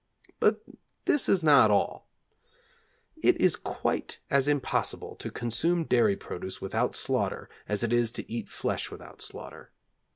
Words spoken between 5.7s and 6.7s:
dairy produce